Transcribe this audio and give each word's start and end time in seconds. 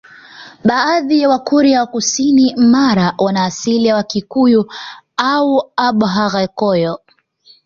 Baadhi 0.65 1.21
ya 1.21 1.29
Wakurya 1.29 1.79
wa 1.79 1.87
kusini 1.87 2.55
Mara 2.55 3.13
wana 3.17 3.43
asili 3.45 3.85
ya 3.85 3.95
Wakikuyu 3.95 4.71
au 5.17 5.71
Abhaghekoyo 5.75 6.99